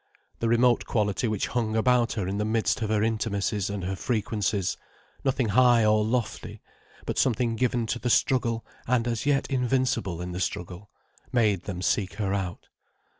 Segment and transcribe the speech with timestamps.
[0.39, 3.95] The remote quality which hung about her in the midst of her intimacies and her
[3.95, 4.75] frequencies,
[5.23, 6.59] nothing high or lofty,
[7.05, 10.89] but something given to the struggle and as yet invincible in the struggle,
[11.31, 12.67] made them seek her out.